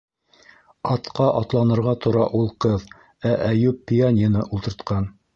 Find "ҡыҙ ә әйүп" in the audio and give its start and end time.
2.65-3.83